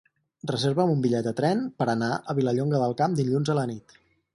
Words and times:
Reserva'm 0.51 0.93
un 0.93 1.03
bitllet 1.03 1.29
de 1.29 1.35
tren 1.41 1.61
per 1.83 1.89
anar 1.95 2.11
a 2.33 2.39
Vilallonga 2.43 2.85
del 2.87 3.01
Camp 3.05 3.23
dilluns 3.23 3.55
a 3.57 3.63
la 3.63 3.73
nit. 3.75 4.01